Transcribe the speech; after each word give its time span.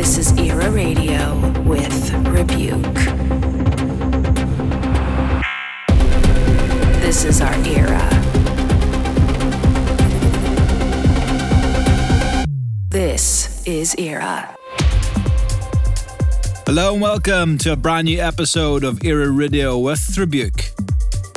This 0.00 0.16
is 0.16 0.38
Era 0.38 0.70
Radio 0.70 1.36
with 1.60 2.14
Rebuke. 2.28 2.94
This 7.02 7.26
is 7.26 7.42
our 7.42 7.52
era. 7.66 8.08
This 12.88 13.62
is 13.66 13.94
Era. 13.98 14.56
Hello 16.64 16.94
and 16.94 17.02
welcome 17.02 17.58
to 17.58 17.72
a 17.72 17.76
brand 17.76 18.06
new 18.06 18.20
episode 18.20 18.84
of 18.84 19.04
Era 19.04 19.28
Radio 19.28 19.78
with 19.78 20.16
Rebuke. 20.16 20.70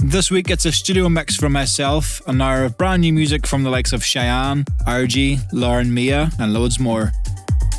This 0.02 0.32
week 0.32 0.50
it's 0.50 0.66
a 0.66 0.72
studio 0.72 1.10
mix 1.10 1.36
from 1.36 1.52
myself 1.52 2.22
and 2.28 2.42
our 2.42 2.70
brand 2.70 3.02
new 3.02 3.12
music 3.12 3.46
from 3.46 3.64
the 3.64 3.70
likes 3.70 3.92
of 3.92 4.06
Cheyenne, 4.06 4.64
Argy, 4.88 5.40
Lauren 5.52 5.94
Mia, 5.94 6.32
and 6.40 6.54
loads 6.54 6.80
more. 6.80 7.12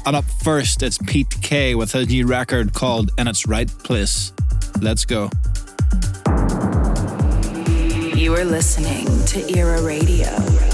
And 0.06 0.16
up 0.16 0.24
first, 0.24 0.82
it's 0.82 0.98
Pete 0.98 1.34
K 1.40 1.74
with 1.74 1.92
his 1.92 2.08
new 2.08 2.26
record 2.26 2.74
called 2.74 3.10
In 3.16 3.26
Its 3.26 3.46
Right 3.46 3.68
Place. 3.68 4.32
Let's 4.82 5.06
go. 5.06 5.30
You 8.14 8.34
are 8.36 8.44
listening 8.44 9.06
to 9.26 9.58
Era 9.58 9.82
Radio. 9.82 10.73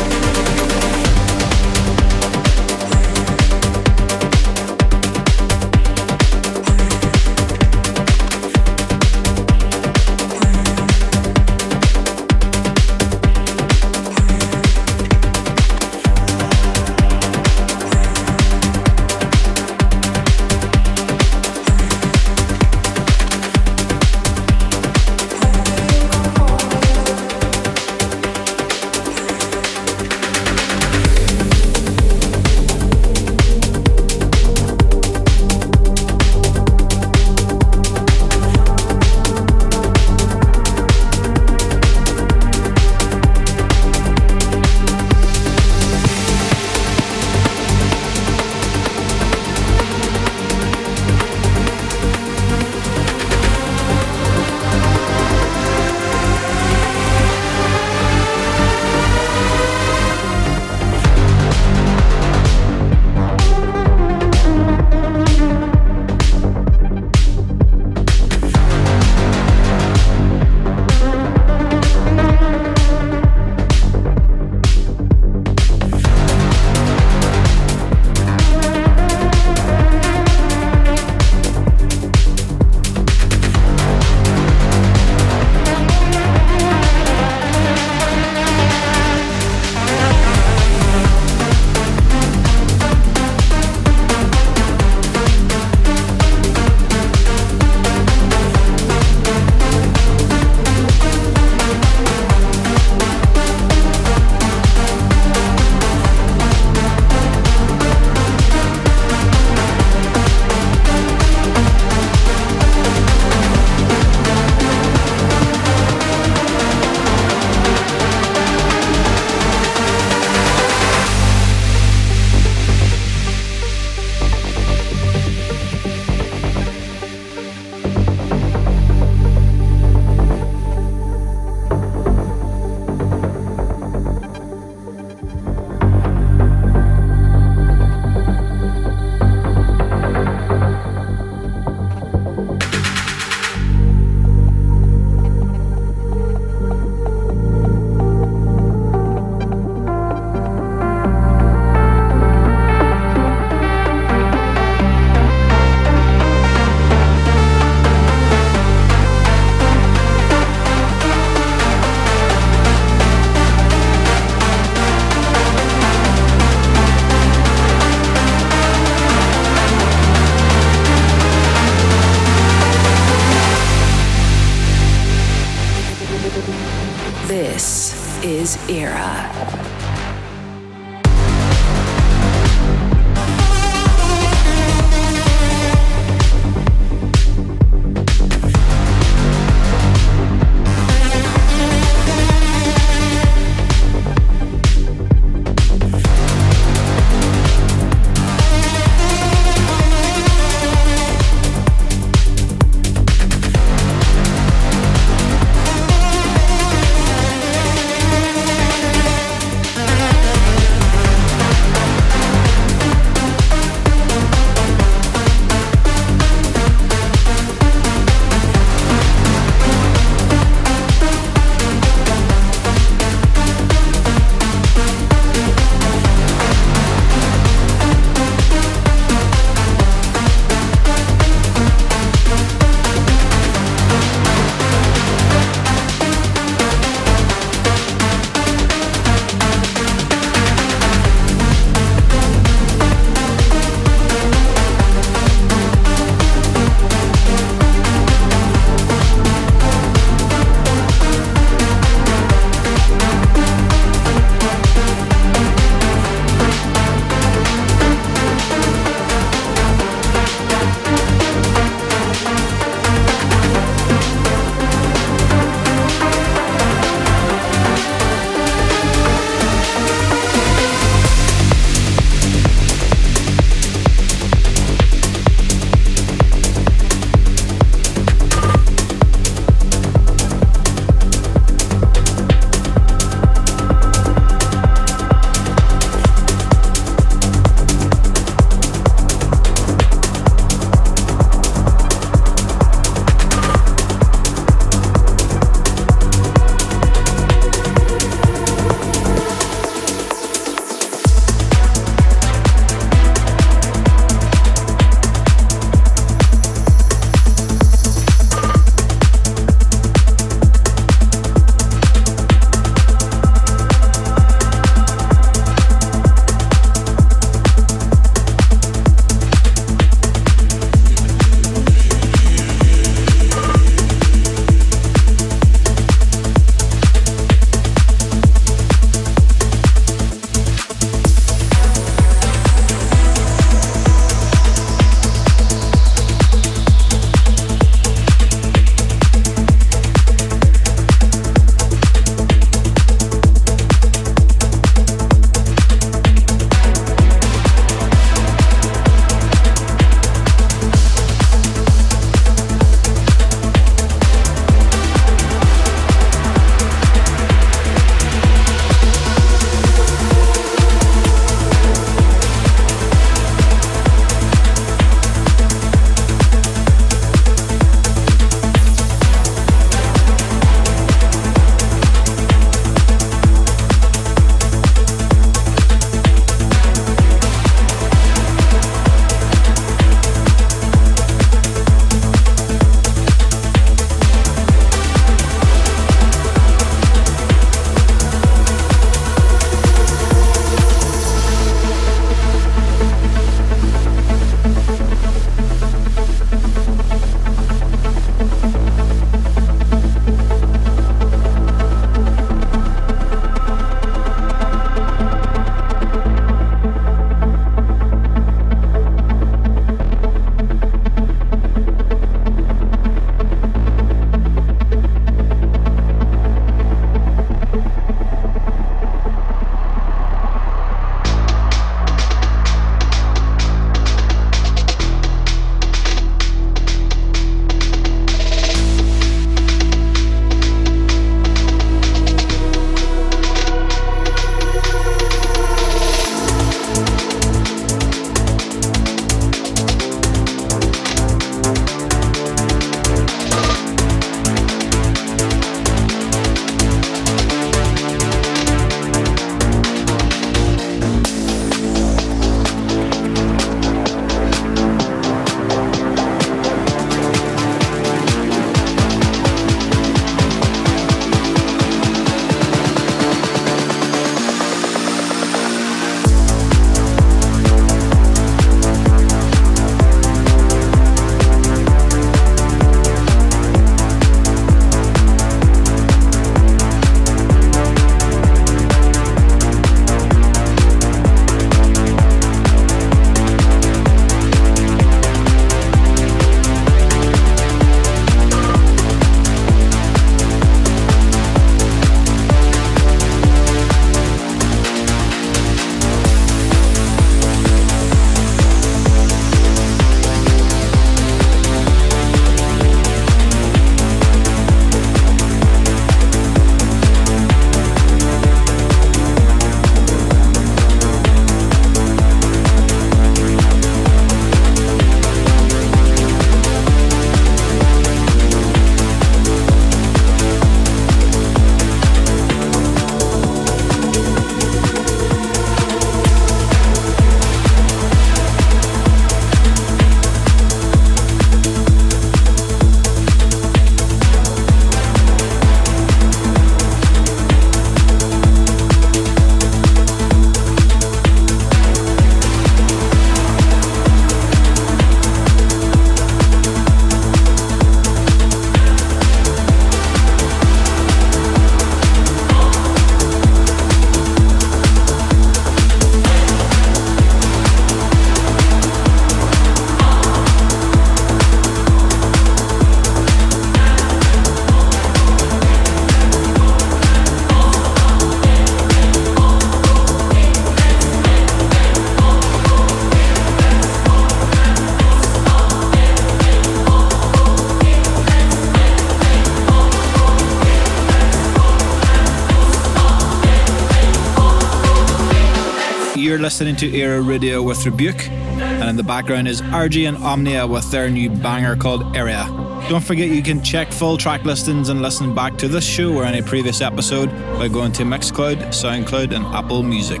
You're 586.08 586.18
listening 586.18 586.56
to 586.56 586.74
Era 586.74 587.02
Radio 587.02 587.42
with 587.42 587.66
Rebuke, 587.66 588.08
and 588.08 588.70
in 588.70 588.76
the 588.76 588.82
background 588.82 589.28
is 589.28 589.42
Argy 589.42 589.84
and 589.84 589.98
Omnya 589.98 590.48
with 590.48 590.70
their 590.70 590.88
new 590.88 591.10
banger 591.10 591.54
called 591.54 591.94
Aria. 591.94 592.24
Don't 592.70 592.82
forget 592.82 593.10
you 593.10 593.22
can 593.22 593.44
check 593.44 593.70
full 593.70 593.98
track 593.98 594.24
listings 594.24 594.70
and 594.70 594.80
listen 594.80 595.14
back 595.14 595.36
to 595.36 595.48
this 595.48 595.64
show 595.64 595.94
or 595.94 596.04
any 596.04 596.22
previous 596.22 596.62
episode 596.62 597.10
by 597.38 597.48
going 597.48 597.72
to 597.72 597.82
Mixcloud, 597.82 598.38
Soundcloud, 598.54 599.14
and 599.14 599.26
Apple 599.26 599.62
Music. 599.62 600.00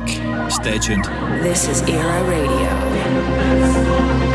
Stay 0.50 0.78
tuned. 0.78 1.04
This 1.44 1.68
is 1.68 1.82
Era 1.82 2.24
Radio. 2.24 4.27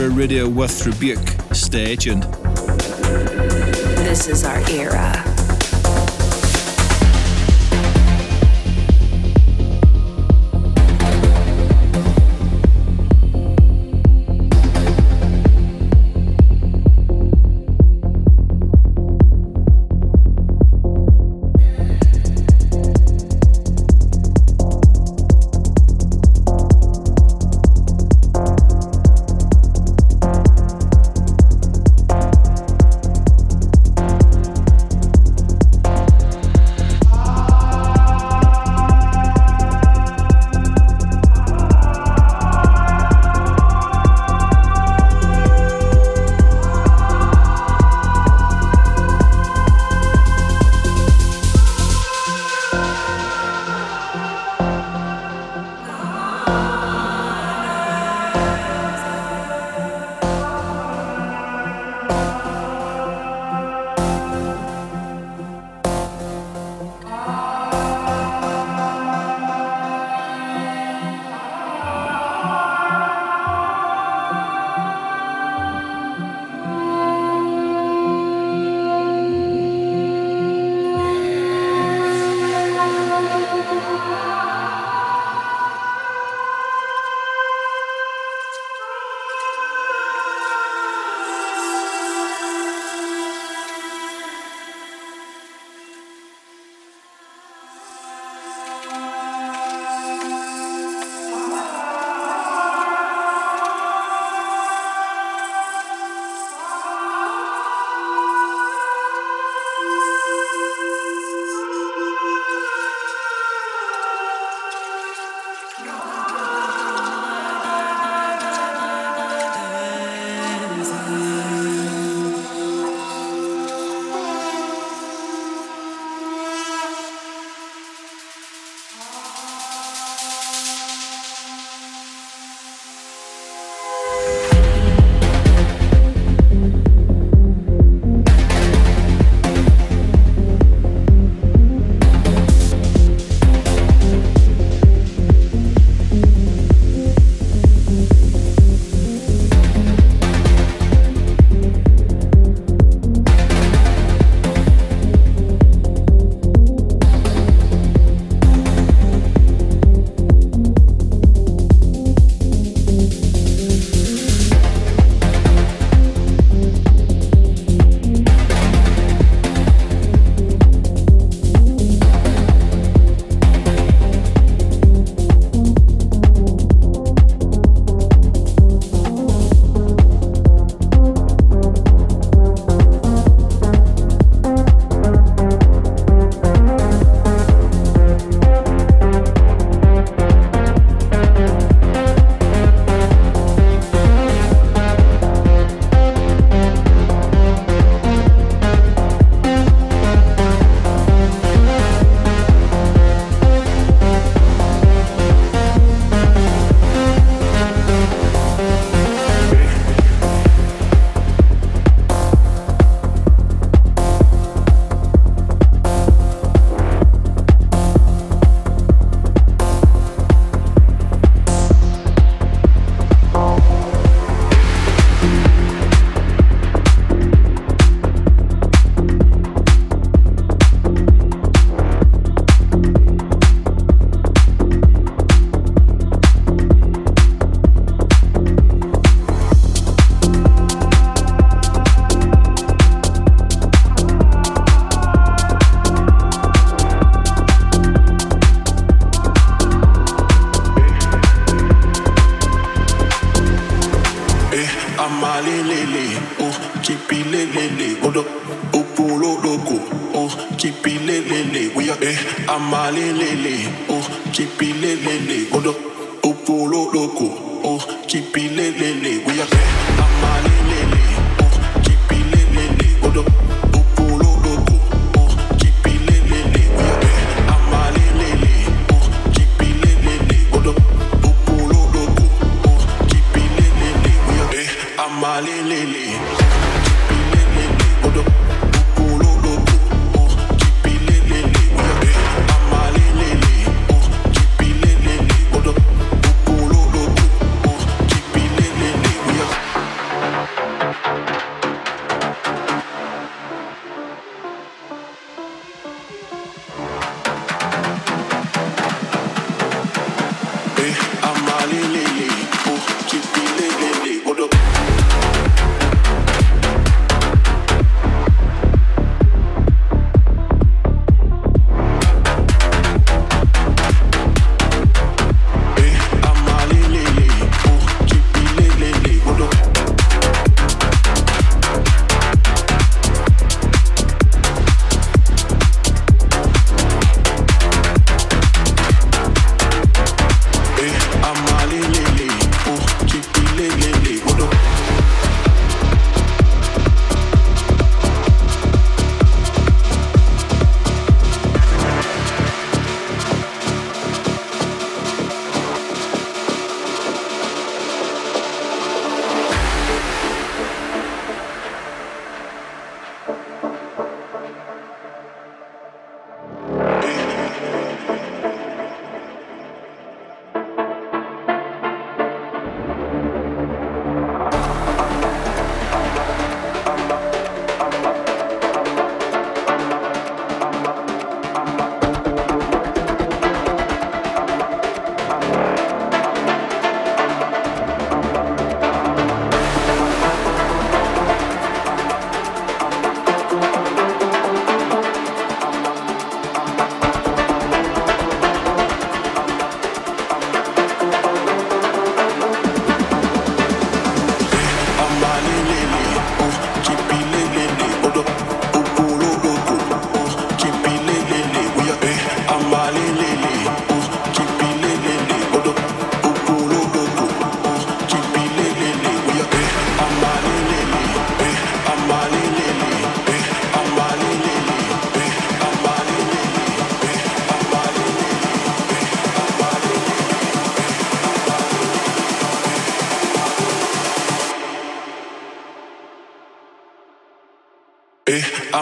Era 0.00 0.08
Radio 0.08 0.48
with 0.48 0.86
Rebuke. 0.86 1.28
Stay 1.52 1.94
tuned. 1.94 2.22
This 4.02 4.28
is 4.28 4.44
our 4.44 4.58
era. 4.70 5.29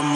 I'm 0.01 0.14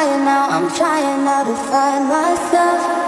trying 0.00 0.24
now, 0.24 0.48
I'm 0.48 0.70
trying 0.74 1.24
now 1.24 1.44
to 1.44 1.54
find 1.54 2.08
myself. 2.08 2.99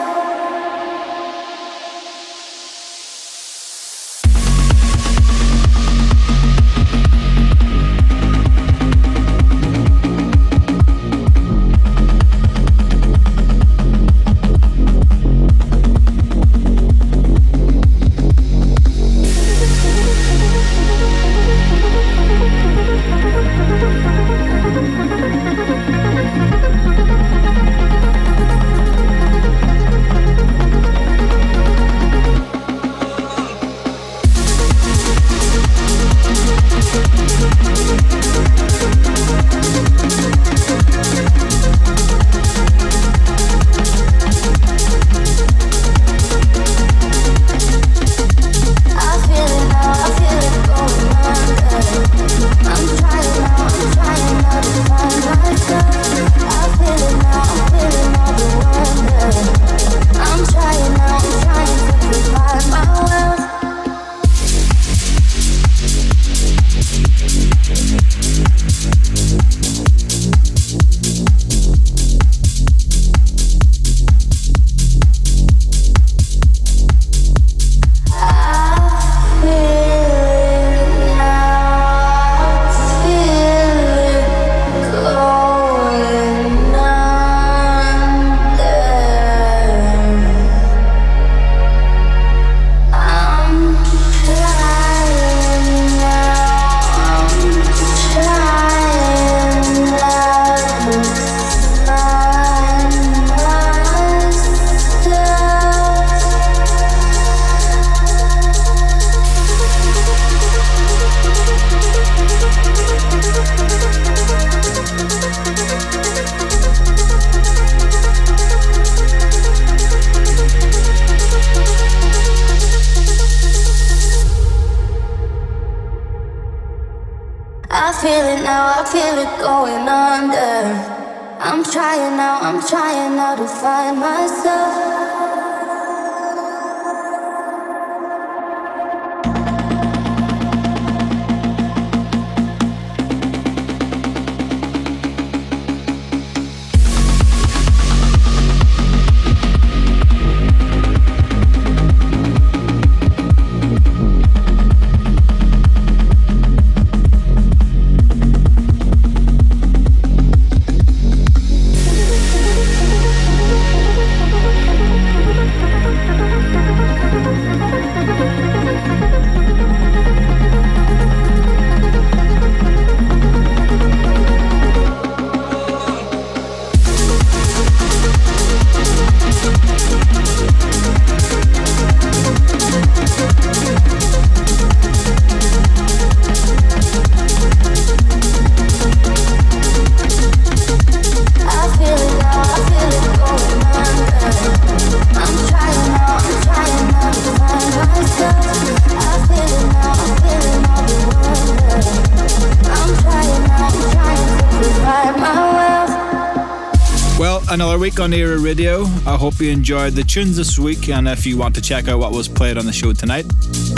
On 208.02 208.12
Era 208.12 208.36
Radio. 208.36 208.82
I 209.06 209.16
hope 209.16 209.38
you 209.38 209.48
enjoyed 209.50 209.92
the 209.92 210.02
tunes 210.02 210.36
this 210.36 210.58
week, 210.58 210.88
and 210.88 211.06
if 211.06 211.24
you 211.24 211.36
want 211.36 211.54
to 211.54 211.60
check 211.60 211.86
out 211.86 212.00
what 212.00 212.10
was 212.10 212.26
played 212.26 212.58
on 212.58 212.66
the 212.66 212.72
show 212.72 212.92
tonight, 212.92 213.26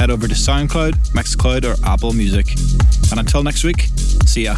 head 0.00 0.10
over 0.10 0.26
to 0.26 0.34
SoundCloud, 0.34 0.92
Mixcloud, 1.12 1.64
or 1.64 1.76
Apple 1.86 2.14
Music. 2.14 2.48
And 3.10 3.20
until 3.20 3.42
next 3.42 3.64
week, 3.64 3.88
see 4.24 4.44
ya. 4.44 4.56